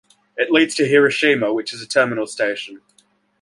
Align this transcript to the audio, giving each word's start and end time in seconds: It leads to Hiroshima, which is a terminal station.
It 0.35 0.49
leads 0.49 0.73
to 0.77 0.87
Hiroshima, 0.87 1.53
which 1.53 1.71
is 1.73 1.83
a 1.83 1.87
terminal 1.87 2.25
station. 2.25 2.81